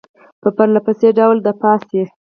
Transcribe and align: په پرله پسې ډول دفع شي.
په 0.41 0.49
پرله 0.55 0.79
پسې 0.85 1.09
ډول 1.19 1.37
دفع 1.47 1.73
شي. 1.89 2.01